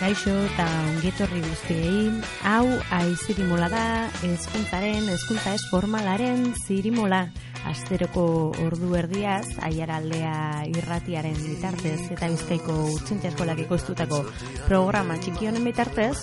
[0.00, 2.08] Kaixo eta ongetorri guztiei,
[2.48, 2.64] hau
[2.96, 3.82] aizirimola da,
[4.26, 7.20] ezkuntzaren, ezkuntza ez formalaren zirimola.
[7.68, 8.22] Asteroko
[8.64, 14.22] ordu erdiaz, aiaraldea irratiaren bitartez eta bizkaiko utzintia eskolak ikostutako
[14.66, 16.16] programa txiki honen bitartez,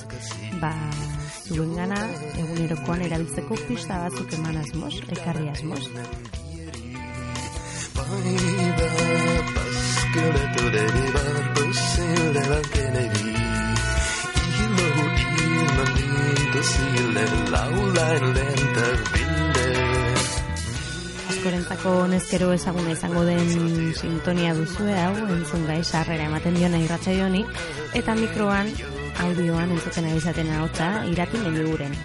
[0.61, 0.73] ba,
[1.45, 2.01] zuen gana,
[2.41, 5.85] egunerokoan erabiltzeko pista batzuk eman asmoz, ekarri asmoz.
[21.47, 27.45] Askorentzako nezkero ezaguna izango den sintonia duzue hau, entzun gai sarrera ematen diona irratxa joni,
[27.95, 28.67] eta mikroan,
[29.23, 31.95] audioan entzuten abizaten ahotza, iratin den guren.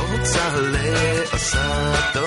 [0.00, 0.96] Otzale,
[1.36, 2.24] osato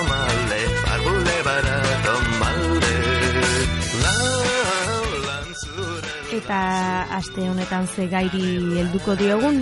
[6.46, 8.42] Eta aste honetan ze gairi
[8.78, 9.56] helduko diogun?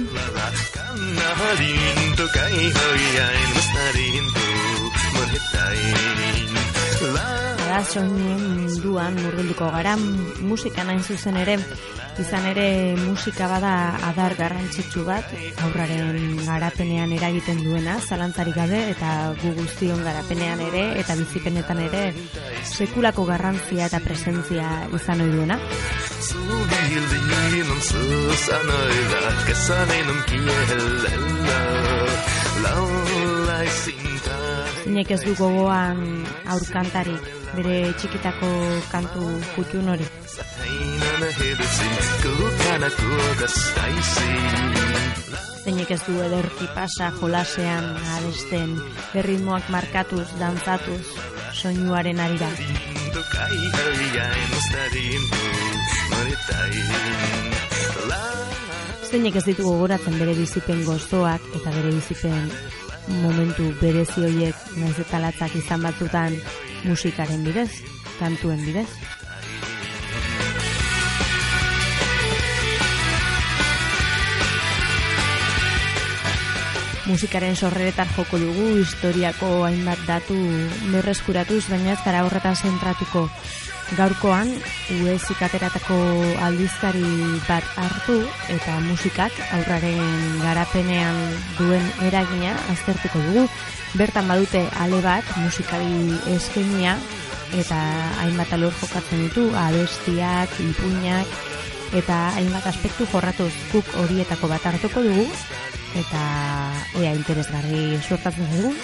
[7.75, 9.97] Bada soinen munduan murgilduko gara.
[10.47, 11.57] Musika nain zuzen ere
[12.23, 12.67] izan ere
[13.01, 13.73] musika bada
[14.11, 15.33] adar garrantzitsu bat
[15.67, 19.11] aurraren garapenean eragiten duena zalantzarik gabe eta
[19.43, 22.05] gu guztion garapenean ere eta bizipenetan ere
[22.63, 25.59] sekulako garrantzia eta presentzia izan ohi duena.
[34.85, 35.99] Zinek ez du gogoan
[36.55, 38.49] aurkantarik bere txikitako
[38.91, 40.07] kantu kutxun hori.
[45.65, 47.87] Zeinek ez du ederki pasa jolasean
[48.19, 48.75] abesten
[49.15, 51.01] berritmoak markatuz, dantzatuz,
[51.57, 52.51] soinuaren arira.
[59.11, 62.51] Zeinek ez ditugu gogoratzen bere bizipen gozoak eta bere bizipen
[63.23, 66.37] momentu berezi horiek naiz eta latzak izan batzutan
[66.85, 67.71] musikaren bidez,
[68.19, 68.89] kantuen bidez.
[77.05, 80.39] Musikaren sorreretar joko dugu historiako hainbat datu
[80.89, 83.29] berreskuratuz, baina ez gara horretan zentratuko
[83.93, 84.49] gaurkoan
[84.97, 85.97] UESik ateratako
[86.47, 87.05] aldizkari
[87.47, 88.17] bat hartu
[88.53, 91.19] eta musikak aurraren garapenean
[91.59, 93.47] duen eragina aztertuko dugu.
[93.95, 96.97] Bertan badute ale bat musikari eskenia
[97.55, 97.79] eta
[98.25, 101.29] hainbat alor jokatzen ditu, abestiak, ipuinak
[101.95, 105.29] eta hainbat aspektu jorratuz guk horietako bat hartuko dugu
[105.95, 106.23] eta
[106.99, 108.75] ea interesgarri suertatzen dugu.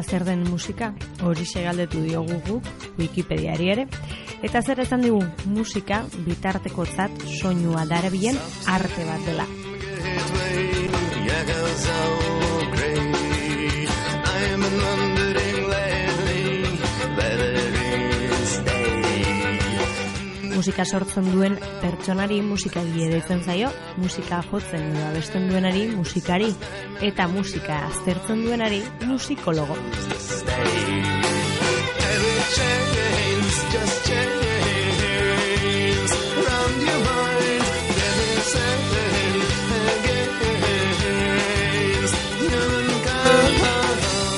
[0.00, 0.86] Eta zer den musika?
[1.28, 2.64] Hori galdetu diogu guk
[2.96, 3.84] Wikipediari ere.
[4.40, 9.44] Eta zer esan digu musika bitartekotzat soinua darabilen arte bat dela.
[20.60, 26.50] Musika sortzen duen pertsonari musikari deitzen zaio, musika jotzen edo abesten duenari musikari
[27.00, 29.78] eta musika aztertzen duenari musikologo.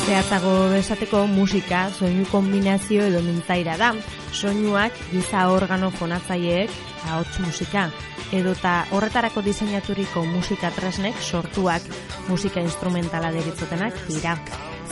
[0.06, 3.96] Zehatzago besateko musika soinu kombinazio edo mintzaira da.
[4.32, 6.70] Soinuak giza organo fonatzaileek
[7.10, 7.86] ahots musika
[8.32, 11.84] edota horretarako diseinaturiko musika tresnek sortuak
[12.28, 14.36] musika instrumentala deritzotenak dira.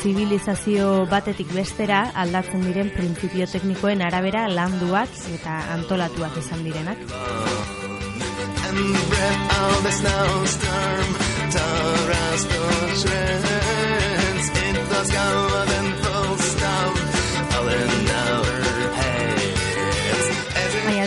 [0.00, 7.04] Zibilizazio batetik bestera aldatzen diren printzipio teknikoen arabera landuak eta antolatuak izan direnak.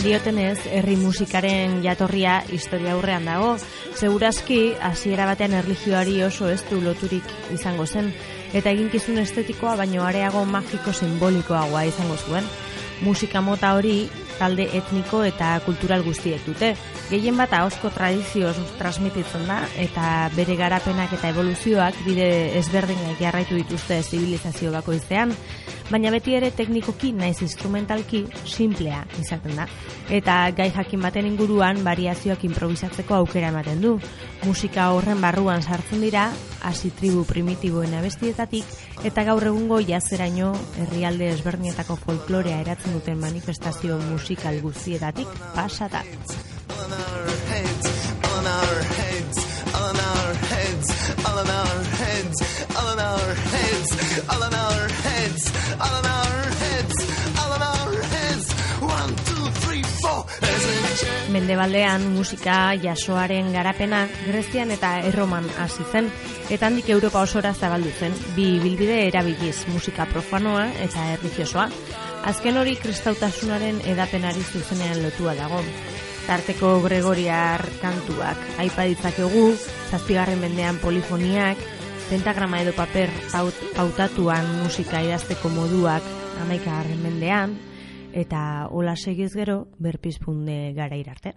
[0.03, 3.53] Diotenez, herri musikaren jatorria historia aurrean dago.
[3.95, 8.11] Segurazki, hasiera batean erlijioari oso ez du loturik izango zen,
[8.53, 12.47] eta eginkizun estetikoa baino areago magiko simbolikoagoa izango zuen.
[13.03, 16.73] Musika mota hori talde etniko eta kultural guztiek dute.
[17.09, 22.29] Gehien bat ahozko tradizioz transmititzen da eta bere garapenak eta evoluzioak bide
[22.59, 25.35] ezberdinak jarraitu dituzte zibilizazio bakoitzean,
[25.89, 29.67] baina beti ere teknikoki naiz instrumentalki simplea izaten da.
[30.09, 33.93] Eta gai jakin baten inguruan variazioak improvisatzeko aukera ematen du.
[34.43, 36.29] Musika horren barruan sartzen dira,
[36.63, 38.65] hasi tribu primitiboen abestietatik,
[39.03, 40.53] eta gaur egungo jazeraino
[40.83, 46.03] herrialde ezberdinetako folklorea eratzen duten manifestazio musikal guztietatik pasata.
[51.25, 52.37] All on our heads,
[52.75, 53.89] all on our heads,
[54.29, 55.41] all on our heads,
[55.79, 56.95] all on our heads,
[57.39, 58.45] all on our heads.
[58.81, 60.25] One, two, three, four.
[61.33, 66.11] Mendebaldean musika jasoaren garapena Grezian eta Erroman hasi zen
[66.49, 71.69] eta handik Europa osora zabaldu zen bi bilbide erabiliz musika profanoa eta erlijiosoa.
[72.29, 75.63] Azken hori kristautasunaren edapenari zuzenean lotua dago.
[76.23, 79.51] Tarteko Gregoriar kantuak aipa ditzakegu,
[79.91, 81.59] zazpigarren mendean polifoniak,
[82.09, 86.07] pentagrama edo paper paut, pautatuan musika idazteko moduak
[86.45, 87.57] amaikagarren mendean,
[88.13, 91.35] eta hola segiz gero berpizpunde gara irarte.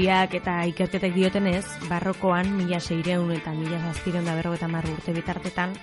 [0.00, 5.74] Teoriak eta ikerketek diotenez, barrokoan mila seireun eta mila zazpireun da berro eta urte bitartetan,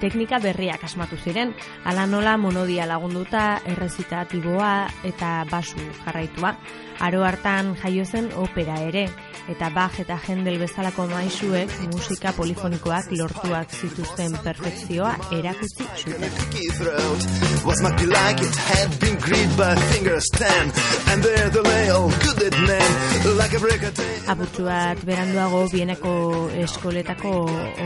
[0.00, 1.52] teknika berriak asmatu ziren,
[1.84, 5.76] ala nola monodia lagunduta, errezitatiboa eta basu
[6.06, 6.56] jarraitua.
[6.98, 9.10] Aro hartan jaio zen opera ere,
[9.52, 16.32] eta Bach eta Händel bezalako maisuek musika polifonikoak lortuak zituzten perfekzioa erakutsi zuten.
[17.66, 20.72] Was much like it had been gripped by fingers ten,
[21.12, 23.65] and there the lay all good it man, like a.
[23.66, 26.10] Apurtxu bat beranduago bieneko
[26.62, 27.32] eskoletako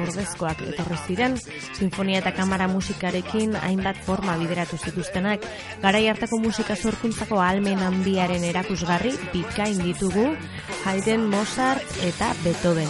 [0.01, 1.37] ordezkoak etorri ziren,
[1.77, 5.47] sinfonia eta kamara musikarekin hainbat forma bideratu zituztenak,
[5.83, 10.27] garai hartako musika sorkuntzako almen handiaren erakusgarri bikain ditugu
[10.85, 12.89] Haydn, Mozart eta Beethoven.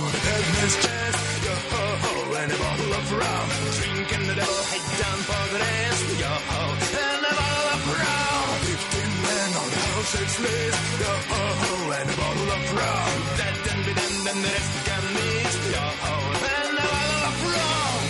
[10.15, 13.21] It's lit, yo ho and a bottle of rum.
[13.39, 17.39] That done be done, then the rest can meet, yo ho, and a bottle of
[17.55, 18.01] rum.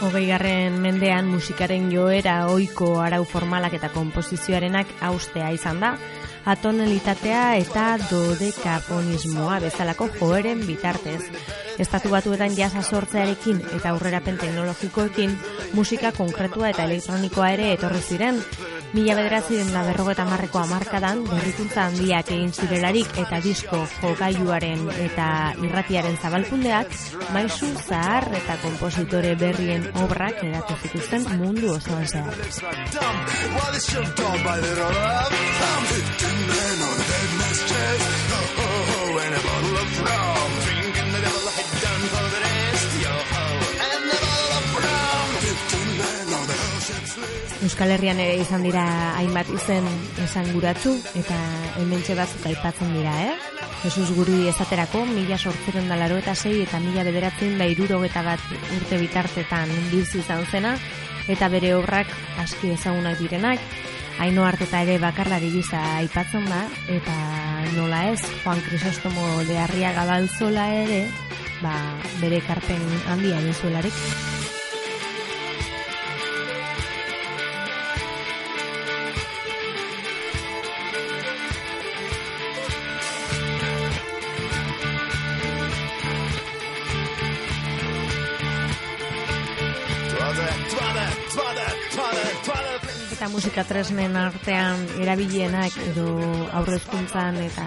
[0.00, 5.96] Hogeigarren mendean musikaren joera ohiko arau formalak eta konposizioarenak austea izan da,
[6.46, 11.22] atonalitatea eta dodekafonismoa bezalako joeren bitartez.
[11.78, 15.34] Estatu batuetan jasa sortzearekin eta aurrerapen teknologikoekin
[15.74, 18.40] musika konkretua eta elektronikoa ere etorri ziren.
[18.94, 25.26] Mila bederatzi den da berrogeta marreko amarkadan berrikuntza handiak egin zirelarik eta disko jogailuaren eta
[25.66, 26.94] irratiaren zabalkundeak
[27.34, 32.34] maizu zahar eta kompositore berrien obrak eratu zituzten mundu osoan zehar.
[47.66, 48.82] Euskal Herrian ere izan dira
[49.18, 49.86] hainbat izen
[50.22, 51.36] esanguratsu eta
[51.80, 53.32] hementxe batzuk aipatzen dira, eh?
[53.82, 58.44] Jesus guri esaterako, mila sortzeren da laro eta sei eta mila bederatzen da irurogeta bat
[58.76, 60.76] urte bitartetan bizi izan zena,
[61.26, 63.58] eta bere obrak aski ezagunak direnak,
[64.22, 66.62] haino harteta ere bakarlari gisa aipatzen da,
[67.00, 67.18] eta
[67.74, 71.02] nola ez, Juan Crisostomo leharria gabaltzola ere,
[71.66, 71.76] ba,
[72.22, 74.35] bere karpen handia egin zuelarik.
[93.36, 96.06] Musika tresnen artean erabilienak edo
[96.56, 97.66] aurrezkuntzan eta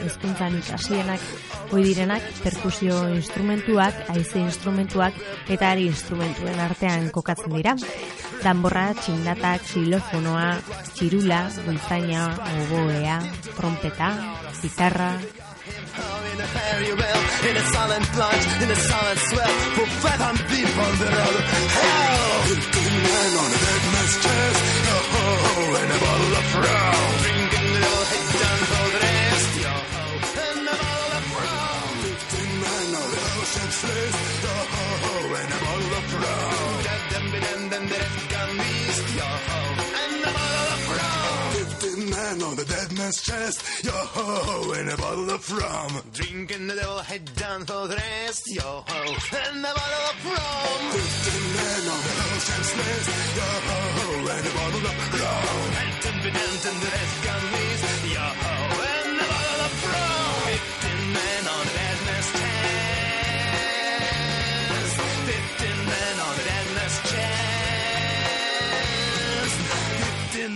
[0.00, 1.26] hezkuntzan ikasienak
[1.68, 5.20] hoi direnak perkusio instrumentuak, haize instrumentuak
[5.52, 7.76] eta ari instrumentuen artean kokatzen dira.
[8.40, 10.50] Danborra, txindatak, xilofonoa,
[10.96, 12.26] txirula, bultzaina,
[12.64, 13.20] oboea,
[13.56, 14.10] trompeta,
[14.62, 15.12] gitarra,
[16.32, 20.36] in a fairy well, in a silent plunge, in a silent swell, for flat on
[20.98, 21.42] the road.
[21.78, 22.42] Hell!
[22.50, 24.62] Fifteen men on a dead man's chest,
[25.14, 25.26] ho,
[25.80, 27.13] and a bottle of rum.
[43.22, 46.02] Chest, yo ho ho, and a bottle of rum.
[46.12, 49.00] Drinking the devil head down for the rest, yo ho,
[49.48, 50.80] and a bottle of rum.
[50.92, 52.14] Fifteen men on the
[52.78, 53.84] list, yo ho
[54.34, 55.70] and a bottle of rum.
[55.80, 57.93] And ten damned and the rest gun beast,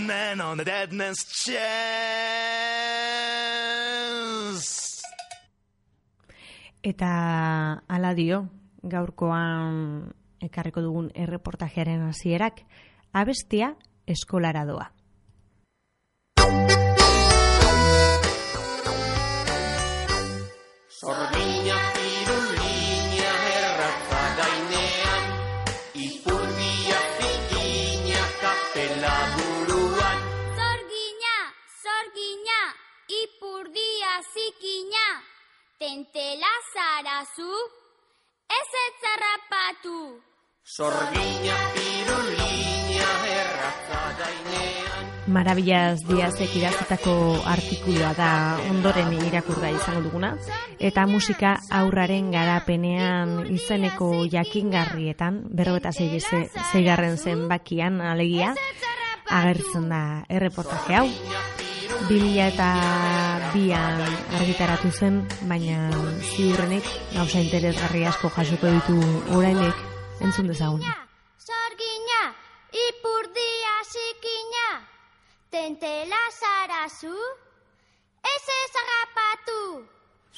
[0.08, 1.68] Men on the dead man's chest.
[6.80, 7.10] Eta
[7.92, 8.48] hala dio,
[8.80, 10.08] gaurkoan
[10.40, 12.64] ekarriko dugun erreportajearen hasierak,
[13.12, 13.74] abestia
[14.08, 14.97] eskolara doa.
[45.48, 47.12] Marabillas Diazek idaztako
[47.48, 48.32] artikulua da
[48.68, 50.34] ondoren irakurga izango duguna
[50.76, 58.50] eta musika aurraren garapenean izeneko jakingarrietan berrogeta zeigarren zenbakian alegia
[59.24, 61.08] agertzen da erreportaje hau.
[62.10, 62.68] 2000 eta
[63.54, 64.04] bian
[64.42, 65.88] argitaratu zen, baina
[66.34, 69.00] ziurrenik gauza interesgarri asko jasoko ditu
[69.40, 69.80] orainek
[70.20, 70.84] entzun dezagun.
[71.40, 72.20] Zorgina,
[72.84, 74.27] ipurdia zikina,
[75.50, 77.16] tentela zarazu,
[78.34, 79.62] ez ezarrapatu.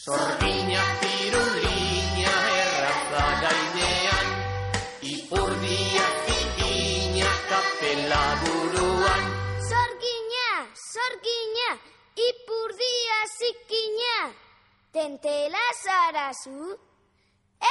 [0.04, 4.28] sordina pirulina erratza gainean,
[5.14, 9.24] ipurdia zikina kapela buruan.
[9.70, 10.46] Zorgina,
[10.92, 11.68] zorgina,
[12.28, 14.14] ipurdia zikina,
[14.92, 16.78] tentela zarazu,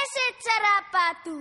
[0.01, 1.39] ez etzarrapatu.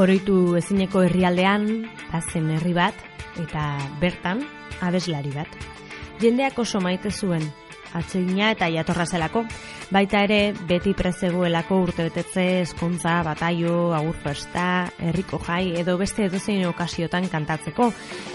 [0.00, 1.66] Oroitu ezineko herrialdean,
[2.08, 2.96] bazen herri bat,
[3.42, 3.64] eta
[4.00, 4.40] bertan,
[4.80, 5.48] abeslari bat.
[6.22, 7.44] Jendeak oso maite zuen,
[7.92, 9.44] atsegina eta jatorra zelako.
[9.92, 16.64] Baita ere, beti prezegoelako urte betetze, eskuntza, bataio, agur festa, herriko jai, edo beste edozein
[16.70, 17.90] okasiotan kantatzeko,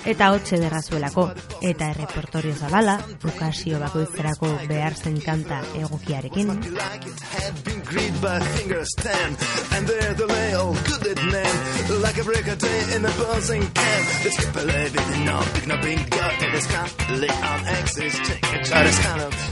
[0.06, 1.26] eta hotxe derrazuelako.
[1.66, 6.54] Eta errepertorio zabala, okasio bakoitzerako behar zen kanta egokiarekin.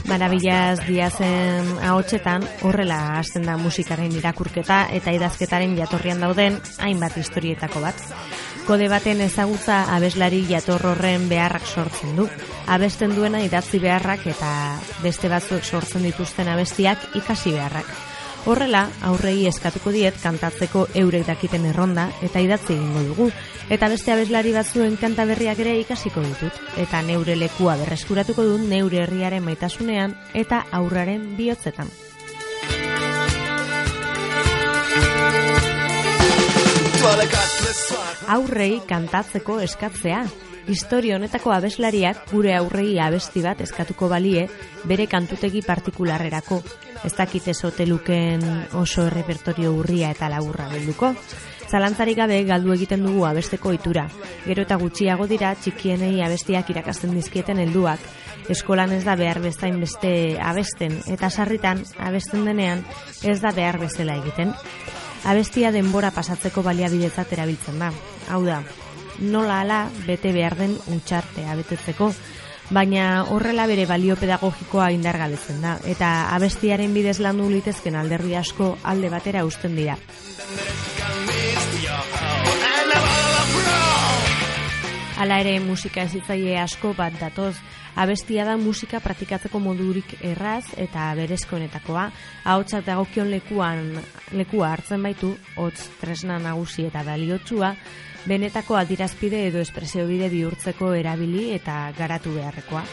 [0.06, 8.04] Marabillas diazen ahotsetan horrela hasten da musikaren irakurketa eta idazketaren jatorrian dauden hainbat historietako bat.
[8.68, 12.28] Kode baten ezagutza abeslari jator horren beharrak sortzen du.
[12.70, 14.50] Abesten duena idatzi beharrak eta
[15.02, 17.90] beste batzuek sortzen dituzten abestiak ikasi beharrak.
[18.46, 23.26] Horrela, aurrei eskatuko diet kantatzeko eurek dakiten erronda eta idatzi egingo dugu.
[23.74, 26.60] Eta beste abeslari batzuen kanta berriak ere ikasiko ditut.
[26.78, 31.90] Eta neure lekua berreskuratuko dut neure herriaren maitasunean eta aurraren bihotzetan.
[38.30, 40.22] Aurrei kantatzeko eskatzea,
[40.66, 44.48] Historia honetako abeslariak gure aurrei abesti bat eskatuko balie
[44.90, 46.58] bere kantutegi partikularrerako.
[47.06, 47.52] Ez dakite
[47.86, 48.42] luken
[48.74, 51.14] oso errepertorio urria eta laburra bilduko.
[51.70, 54.08] Zalantzarik gabe galdu egiten dugu abesteko itura.
[54.44, 58.00] Gero eta gutxiago dira txikienei abestiak irakasten dizkieten helduak.
[58.48, 62.82] Eskolan ez da behar bezain beste abesten eta sarritan abesten denean
[63.22, 64.52] ez da behar bezala egiten.
[65.24, 67.92] Abestia denbora pasatzeko baliabidetzat erabiltzen da.
[68.30, 68.60] Hau da,
[69.20, 72.10] nola ala bete behar den utxartea betetzeko,
[72.70, 79.10] baina horrela bere balio pedagogikoa indargabetzen da, eta abestiaren bidez landu litezken alderdi asko alde
[79.12, 79.98] batera usten dira.
[85.16, 87.54] Hala ere musika ezitzaile asko bat datoz,
[87.96, 92.10] abestia da musika praktikatzeko modurik erraz eta berezkonetakoa,
[92.44, 93.96] ahotsak dagokion lekuan
[94.36, 97.74] lekua hartzen baitu, hotz tresna nagusi eta baliotsua,
[98.28, 102.84] benetako adirazpide edo espresio bide bihurtzeko erabili eta garatu beharrekoa.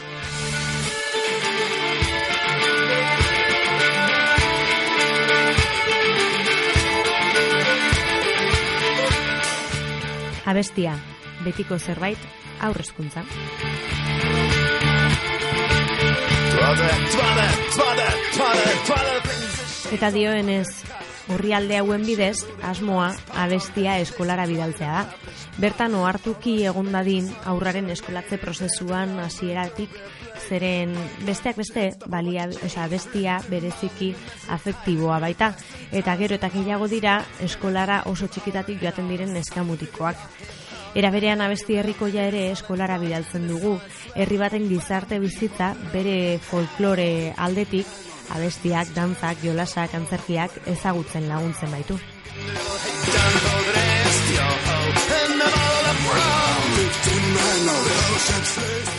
[10.44, 10.92] Abestia,
[11.44, 12.20] betiko zerbait,
[12.60, 13.24] aurrezkuntza.
[19.94, 20.68] Eta dioenez,
[21.30, 25.04] urrialde hauen bidez, asmoa abestia eskolara bidaltzea da.
[25.62, 29.94] Bertan ohartuki egon dadin aurraren eskolatze prozesuan hasieratik
[30.48, 30.92] zeren
[31.24, 34.10] besteak beste balia, osea, bestia bereziki
[34.52, 35.52] afektiboa baita
[35.92, 40.18] eta gero eta gehiago dira eskolara oso txikitatik joaten diren neskamutikoak.
[40.94, 43.78] Era berean abesti herrikoia ere eskolara bidaltzen dugu.
[44.14, 47.86] Herri baten gizarte bizitza bere folklore aldetik
[48.34, 51.98] abestiak, dantzak, jolasak, antzerkiak ezagutzen laguntzen baitu.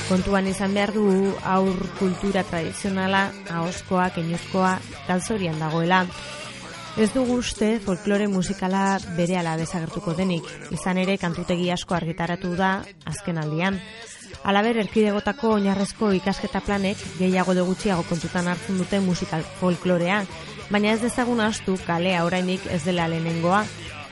[0.05, 1.07] Kontuan izan behar du
[1.41, 4.77] aur kultura tradizionala, ahoskoa, keinuzkoa,
[5.07, 6.03] galzorian dagoela.
[6.95, 12.69] Ez dugu uste folklore musikala bere ala desagertuko denik, izan ere kantutegi asko argitaratu da
[13.11, 13.81] azken aldian.
[14.47, 20.21] Alaber, erkidegotako oinarrezko ikasketa planek gehiago de gutxiago kontutan hartzen dute musikal folklorea,
[20.71, 23.65] baina ez dezagun astu kalea orainik ez dela lehenengoa,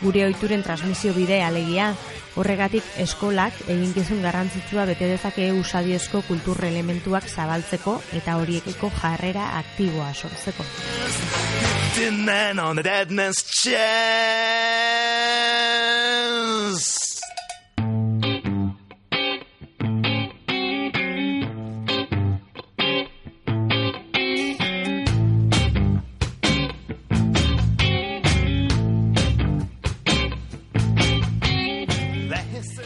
[0.04, 1.94] gure ohituren transmisio bide alegia,
[2.36, 10.63] horregatik eskolak eginkizun garrantzitsua bete dezake usadiozko kultur elementuak zabaltzeko eta horiekeko jarrera aktiboa sortzeko.
[12.26, 12.78] Men on
[13.63, 14.34] chest.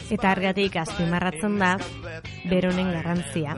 [0.07, 1.73] Eta argatik azpimarratzen da
[2.47, 3.57] beronen garrantzia.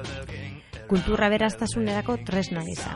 [0.90, 2.96] Kulturra beraztasunerako tresna gisa.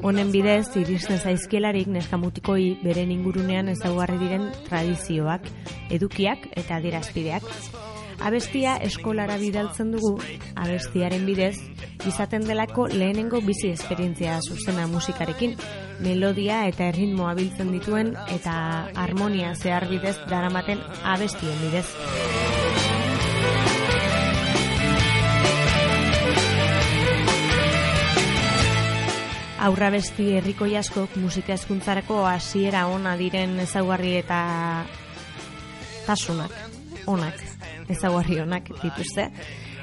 [0.00, 5.44] Honen bidez, iristen zaizkielarik neskamutikoi beren ingurunean ezaugarri diren tradizioak,
[5.92, 7.44] edukiak eta adierazpideak.
[8.24, 10.14] Abestia eskolara bidaltzen dugu,
[10.56, 11.58] abestiaren bidez,
[12.08, 15.56] izaten delako lehenengo bizi esperientzia zuzena musikarekin,
[16.00, 18.56] melodia eta erritmoa biltzen dituen eta
[18.96, 22.65] harmonia zehar bidez daramaten abestien bidez.
[29.56, 34.84] Aurra besti herriko askok musika hezkuntzarako hasiera ona diren ezaugarri eta
[36.06, 36.52] tasunak,
[37.06, 37.40] onak,
[37.88, 39.30] ezaugarri onak dituzte.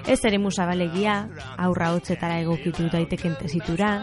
[0.06, 1.16] Ez ere musabalegia,
[1.58, 3.94] aurra hotzetara egokitu daiteken tesitura,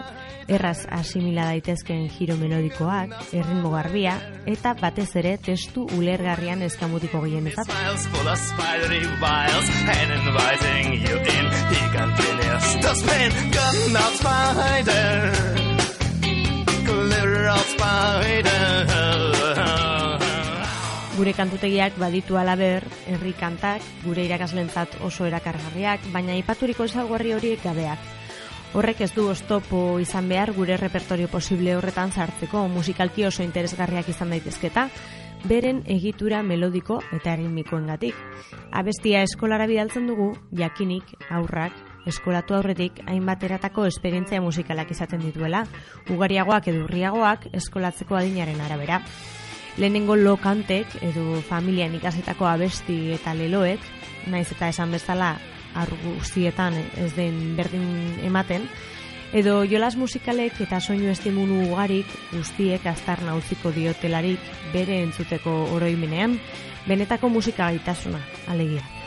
[0.47, 7.21] erraz asimila daitezken giro melodikoak, erritmo garbia, eta batez ere testu ulergarrian eskamutiko
[17.47, 18.51] out spider.
[21.21, 28.20] Gure kantutegiak baditu alaber, herri kantak, gure irakaslentzat oso erakargarriak, baina ipaturiko ezaugarri horiek gabeak.
[28.71, 34.31] Horrek ez du oztopo izan behar gure repertorio posible horretan sartzeko musikalki oso interesgarriak izan
[34.31, 34.85] daitezketa,
[35.43, 38.15] beren egitura melodiko eta erritmikoengatik.
[38.71, 41.75] Abestia eskolara bidaltzen dugu, jakinik, aurrak,
[42.07, 45.65] eskolatu aurretik hainbat eratako esperientzia musikalak izaten dituela,
[46.07, 49.01] ugariagoak edo urriagoak eskolatzeko adinaren arabera.
[49.75, 53.83] Lehenengo lokantek edo familian ikasetako abesti eta leloek,
[54.31, 55.35] naiz eta esan bezala
[55.75, 58.67] arguzietan ez den berdin ematen,
[59.33, 66.39] edo jolas musikalek eta soinu estimulu ugarik guztiek aztarna utziko diotelarik bere entzuteko oroimenean,
[66.87, 69.00] benetako musika gaitasuna, alegia.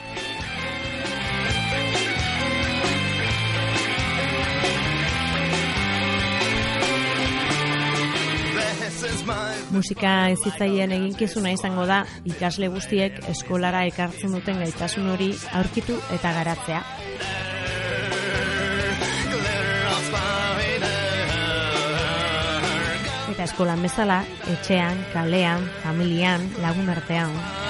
[9.74, 16.82] Musika ezitzailean eginkizuna izango da ikasle guztiek eskolara ekartzen duten gaitasun hori aurkitu eta garatzea.
[23.34, 24.22] Eta eskolan bezala,
[24.54, 27.63] etxean, kalean, familian, lagun artean.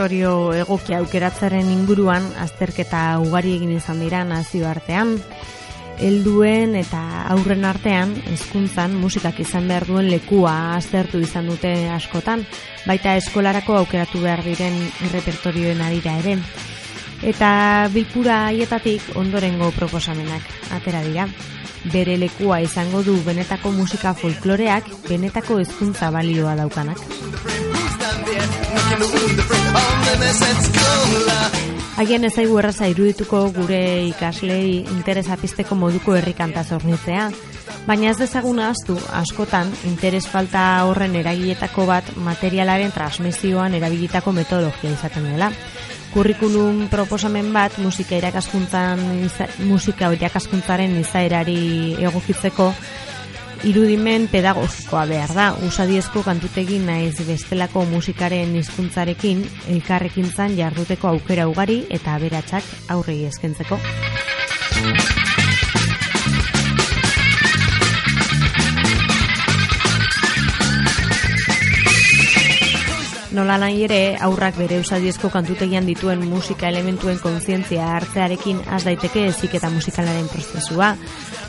[0.00, 5.18] Errepertorio egokia aukeratzaren inguruan azterketa ugari egin izan dira nazio artean.
[6.00, 7.02] Helduen eta
[7.34, 12.46] aurren artean hezkuntzan musikak izan behar duen lekua aztertu izan dute askotan,
[12.86, 16.38] baita eskolarako aukeratu behar diren errepertorioen arira ere.
[17.20, 17.52] Eta
[17.92, 20.48] bilkura haietatik ondorengo proposamenak
[20.80, 21.28] atera dira.
[21.92, 27.59] Bere lekua izango du benetako musika folkloreak benetako hezkuntza balioa daukanak.
[32.00, 37.26] Agian ez zaigu erraza irudituko gure ikaslei interesa pizteko moduko herrikanta zornitzea,
[37.84, 45.28] baina ez dezaguna astu askotan interes falta horren eragiletako bat materialaren transmisioan erabilitako metodologia izaten
[45.32, 45.50] dela.
[46.14, 49.04] Kurrikulum proposamen bat musika irakaskuntzan
[49.68, 51.60] musika irakaskuntzaren izaerari
[52.00, 52.72] egokitzeko
[53.64, 55.46] irudimen pedagogikoa behar da.
[55.66, 59.44] Usadiezko kantutegi naiz bestelako musikaren hizkuntzarekin
[59.74, 62.64] elkarrekintzan jarduteko aukera ugari eta aberatsak
[62.96, 63.80] aurrei eskentzeko.
[73.40, 79.70] Nola nahi ere, aurrak bere usadiezko kantutegian dituen musika elementuen kontzientzia hartzearekin has daiteke eziketa
[79.72, 80.90] musikalaren prozesua.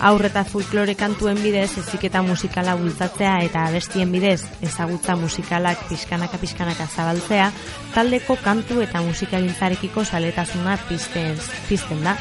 [0.08, 6.88] Aurre eta folklore kantuen bidez eziketa musikala bultzatzea eta abestien bidez ezagutza musikalak pixkanaka pixkanaka
[6.88, 7.51] zabaltzea,
[7.91, 11.36] taldeko kantu eta musikagintzarekiko saletasuna pizten,
[11.67, 12.15] pizten da.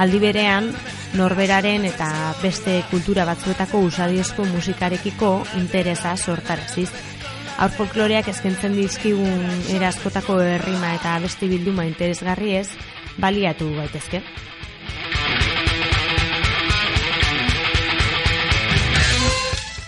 [0.00, 0.72] Aldi berean,
[1.20, 2.08] norberaren eta
[2.40, 6.88] beste kultura batzuetako usadiozko musikarekiko interesa sortaraziz.
[7.60, 9.42] Aur folkloreak eskentzen dizkigun
[9.74, 12.70] eraskotako herrima eta beste bilduma interesgarriez,
[13.20, 14.22] baliatu gaitezke.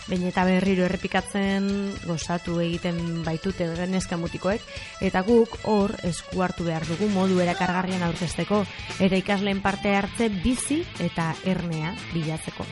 [0.04, 1.72] Behin eta berriro errepikatzen
[2.04, 4.60] gozatu egiten baitute neska mutikoek,
[5.00, 8.66] eta guk hor esku hartu behar dugu modu erakargarrian aurkezteko,
[9.00, 12.68] ere ikasleen parte hartze bizi eta ernea bilatzeko.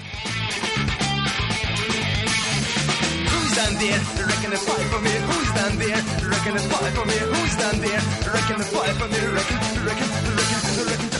[3.70, 4.26] Down there?
[4.26, 5.10] Reckon it's five for me.
[5.10, 6.02] Who's down there?
[6.30, 7.14] Reckon it's five for me.
[7.14, 8.02] Who's down there?
[8.34, 9.18] Reckon it's five for me.
[9.36, 11.10] Reckon, reckon, reckon, reckon.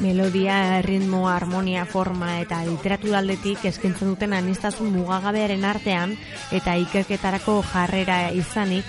[0.00, 6.16] Melodia, ritmo, harmonia, forma eta literatura aldetik eskaintzen duten anistazun mugagabearen artean
[6.52, 8.84] eta ikerketarako jarrera izanik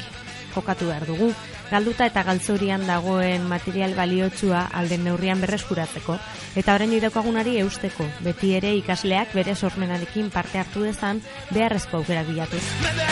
[0.55, 1.31] jokatu behar dugu.
[1.71, 6.17] Galduta eta galtzorian dagoen material baliotsua alden neurrian berreskuratzeko
[6.55, 8.07] eta orain daukagunari eusteko.
[8.25, 12.63] Beti ere ikasleak bere sormenarekin parte hartu dezan beharrezko aukerak bilatuz.
[12.81, 13.05] Maybe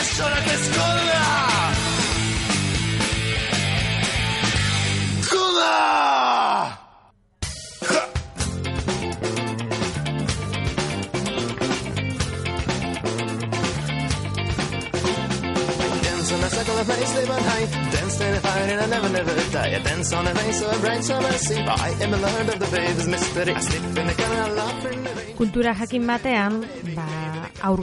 [16.74, 17.66] on a place, live on high.
[17.90, 19.74] Dance to the fire and I never, never die.
[19.76, 21.62] I dance on a night so bright summer sea.
[21.62, 23.54] I am the lord of the baby's mystery.
[23.54, 25.36] I slip in the color, I laugh in the rain.
[25.38, 27.06] Kultura jakin batean, ba,
[27.62, 27.80] aur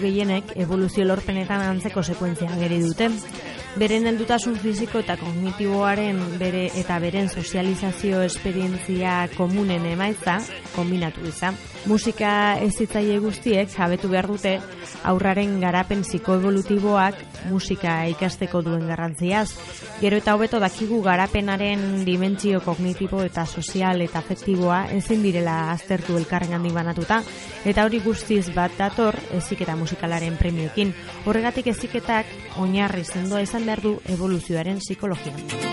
[0.63, 3.09] evoluzio lorpenetan antzeko sekuentzia ageri dute.
[3.79, 10.41] Beren heldutasun fisiko eta kognitiboaren bere eta beren sozializazio esperientzia komunen emaitza
[10.75, 11.55] kombinatu izan.
[11.87, 14.57] Musika ezitzaile guztiek jabetu behar dute
[15.07, 17.15] aurraren garapen psikoevolutiboak
[17.49, 19.47] musika ikasteko duen garrantziaz.
[20.01, 26.53] Gero eta hobeto dakigu garapenaren dimentsio kognitibo eta sozial eta afektiboa ezin direla aztertu elkarren
[26.59, 27.21] handi banatuta
[27.65, 30.93] eta hori guztiz bat dator eziketa musikalaren premioekin.
[31.25, 35.71] Horregatik eziketak oinarri sendoa izan behar du evoluzioaren psikologian.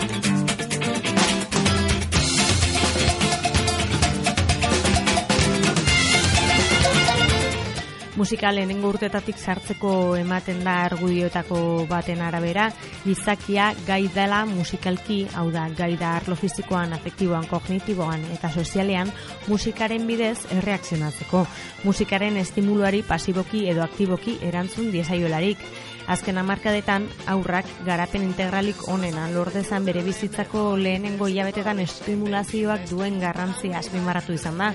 [8.18, 12.64] musika lehenengo urtetatik sartzeko ematen da argudioetako baten arabera,
[13.04, 19.12] gizakia gai dela musikalki, hau da, gai da arlo fizikoan, afektiboan, kognitiboan eta sozialean
[19.46, 21.44] musikaren bidez erreakzionatzeko.
[21.86, 25.62] Musikaren estimuluari pasiboki edo aktiboki erantzun diezaiolarik.
[26.08, 34.32] Azken hamarkadetan aurrak garapen integralik onena lordezan bere bizitzako lehenengo hilabetetan estimulazioak duen garrantzia azpimarratu
[34.32, 34.70] izan da.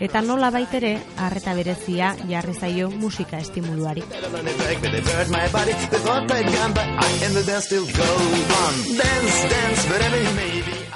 [0.00, 4.04] Eta nola baitere, harreta berezia jarri zaio musika estimuluari.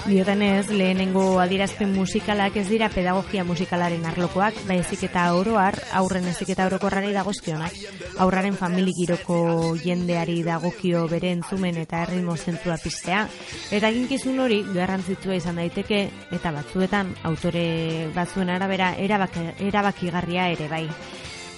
[0.03, 6.67] Diotenez, lehenengo adierazpen musikalak ez dira pedagogia musikalaren arlokoak, baizik eta oroar, aurren ezik eta
[6.67, 7.77] orokorrari dagozkionak.
[8.25, 13.25] Aurraren famili giroko jendeari dagokio bere entzumen eta erritmo zentzua piztea.
[13.71, 17.67] Eta eginkizun hori garrantzitsua izan daiteke eta batzuetan autore
[18.15, 20.87] batzuen arabera erabaki, erabakigarria ere bai.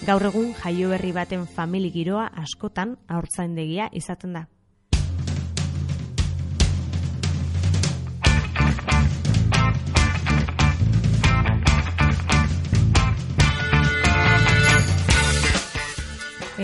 [0.04, 4.48] Gaur egun jaio berri baten famili giroa askotan aurtzaindegia izaten da.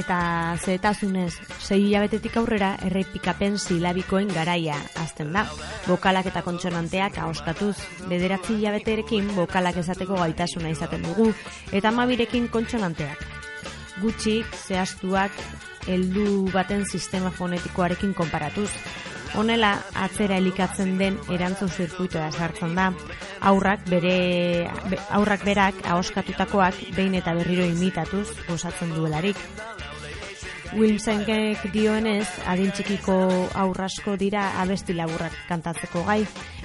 [0.01, 5.43] Eta zetasunez, sei hilabetetik aurrera errepikapen silabikoen garaia azten da.
[5.85, 7.75] Bokalak eta kontsonanteak ahoskatuz,
[8.09, 11.29] bederatzi hilabeterekin bokalak esateko gaitasuna izaten dugu,
[11.73, 13.27] eta mabirekin kontsonanteak.
[14.01, 15.37] Gutxik, zehaztuak,
[15.91, 18.71] heldu baten sistema fonetikoarekin konparatuz.
[19.39, 22.89] Honela, atzera elikatzen den erantzun zirkuitoa sartzen da.
[23.51, 24.15] Aurrak bere
[25.17, 29.39] aurrak berak ahoskatutakoak behin eta berriro imitatuz osatzen duelarik.
[30.77, 33.17] Wilmsenkek dioenez, adin txikiko
[33.59, 36.21] aurrasko dira abesti laburrak kantatzeko gai.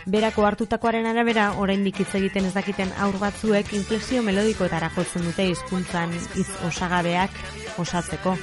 [0.06, 6.14] Berako hartutakoaren arabera, oraindik hitz egiten ez dakiten aur batzuek inflexio melodikoetara jotzen dute hizkuntzan
[6.36, 7.42] hitz osagabeak
[7.82, 8.36] osatzeko.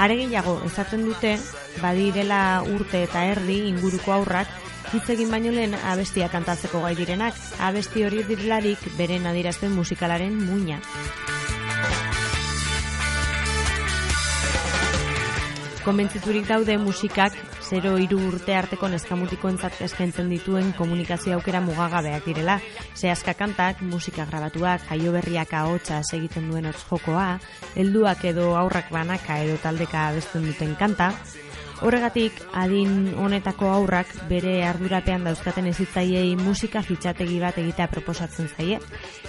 [0.00, 1.36] Are gehiago, esaten dute,
[1.82, 4.48] badirela urte eta erdi inguruko aurrak,
[4.94, 10.80] hitz egin baino lehen abestia kantatzeko gai direnak, abesti hori direlarik beren adierazten musikalaren muina.
[15.84, 17.34] Konbentziturik daude musikak
[17.68, 22.56] 0 iru urte arteko neskamutiko entzat eskaintzen dituen komunikazio aukera mugagabeak direla.
[22.96, 26.80] Zehazka kantak, musika grabatuak, jaio berriak ahotsa egiten duen hotz
[27.76, 31.12] helduak edo aurrak banaka edo taldeka abesten duten kanta,
[31.84, 38.78] Horregatik, adin honetako aurrak bere ardurapean dauzkaten ezitzaiei musika fitxategi bat egitea proposatzen zaie,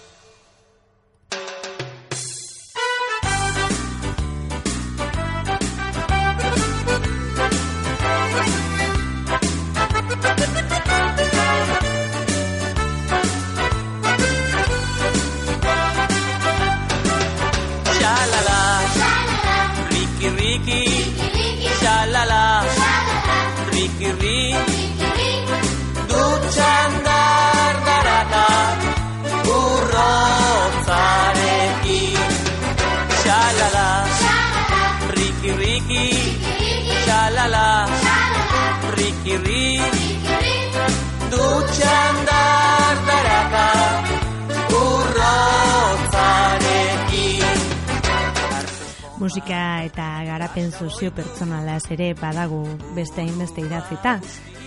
[49.34, 52.60] Musika eta garapen sozio pertsonalaz ere badago
[52.94, 54.12] beste hainbeste idatzita,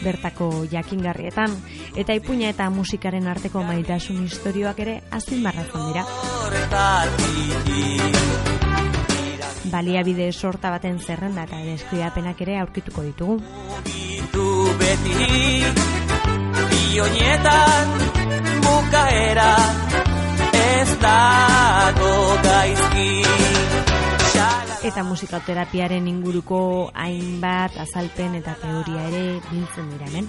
[0.03, 1.53] bertako jakingarrietan,
[1.95, 6.03] eta ipuña eta musikaren arteko maitasun historioak ere azpimarratzen dira.
[9.71, 13.39] Baliabide sorta baten zerrenda eta deskribapenak ere aurkituko ditugu.
[14.83, 15.63] beti,
[18.67, 19.53] bukaera,
[20.51, 23.46] ez dago gaizki.
[24.87, 26.57] Eta musikoterapiaren inguruko
[26.95, 30.25] hainbat azalpen eta teoria ere biltzen dira hemen.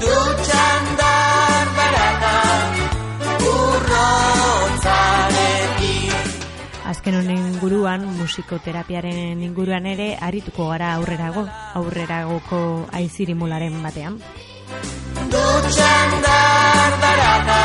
[0.00, 2.32] dutxan dardaraka,
[3.50, 4.56] urrotzarekin.
[6.88, 11.44] Azken honen inguruan, musikoterapiaren inguruan ere arituko gara aurrerago,
[11.82, 14.16] aurreragoko aizirimularen batean.
[15.36, 17.60] Dutxan dardaraka,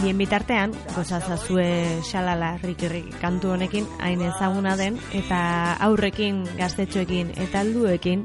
[0.00, 5.40] Bien bitartean, gozazazue xalala rikirri kantu honekin hain ezaguna den, eta
[5.84, 8.24] aurrekin, gaztetxoekin eta alduekin,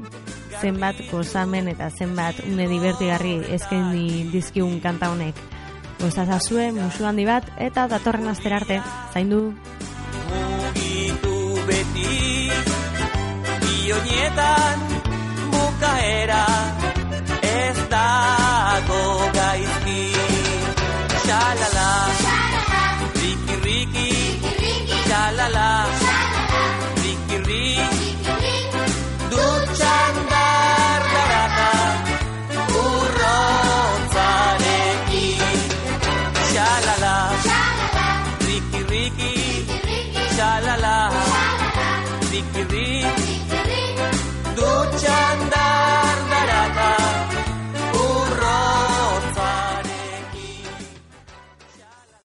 [0.60, 5.36] zenbat gozamen eta zenbat une divertigarri eskaini dizkigun kanta honek.
[6.00, 8.80] Gozazazue, musu handi bat, eta datorren astera arte,
[9.12, 9.52] zaindu.
[10.32, 11.36] mugitu
[11.68, 12.50] beti
[13.60, 14.80] Bionietan
[15.52, 16.46] bukaera
[17.42, 19.02] ez dago
[19.36, 19.85] gaizki
[21.60, 21.88] la la.
[23.14, 24.08] Ricky, Ricky,
[24.60, 25.75] Ricky, la la.